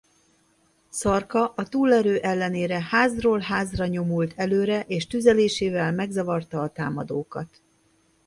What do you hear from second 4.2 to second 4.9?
előre